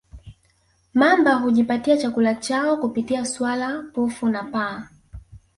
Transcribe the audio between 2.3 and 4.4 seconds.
chao kupitia swala pofu